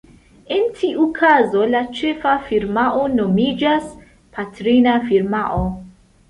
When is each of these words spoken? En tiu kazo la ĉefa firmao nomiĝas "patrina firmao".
En 0.53 0.61
tiu 0.77 1.03
kazo 1.17 1.67
la 1.73 1.81
ĉefa 1.99 2.31
firmao 2.47 3.03
nomiĝas 3.19 3.93
"patrina 4.39 4.97
firmao". 5.13 5.63